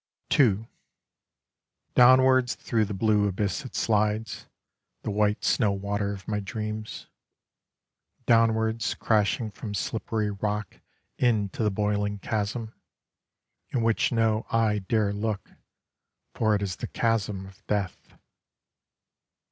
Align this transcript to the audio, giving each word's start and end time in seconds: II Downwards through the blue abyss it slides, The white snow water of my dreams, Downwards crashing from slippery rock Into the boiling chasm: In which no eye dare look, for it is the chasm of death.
II 0.33 0.67
Downwards 1.93 2.55
through 2.55 2.85
the 2.85 2.93
blue 2.95 3.27
abyss 3.27 3.63
it 3.65 3.75
slides, 3.75 4.47
The 5.03 5.11
white 5.11 5.43
snow 5.45 5.73
water 5.73 6.11
of 6.11 6.27
my 6.27 6.39
dreams, 6.39 7.05
Downwards 8.25 8.95
crashing 8.95 9.51
from 9.51 9.75
slippery 9.75 10.31
rock 10.31 10.79
Into 11.19 11.61
the 11.61 11.69
boiling 11.69 12.17
chasm: 12.17 12.73
In 13.69 13.83
which 13.83 14.11
no 14.11 14.47
eye 14.51 14.79
dare 14.79 15.13
look, 15.13 15.51
for 16.33 16.55
it 16.55 16.63
is 16.63 16.77
the 16.77 16.87
chasm 16.87 17.45
of 17.45 17.63
death. 17.67 18.17